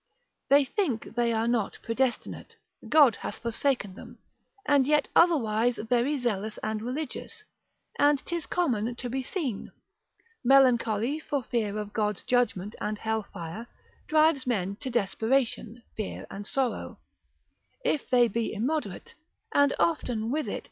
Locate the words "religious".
6.81-7.43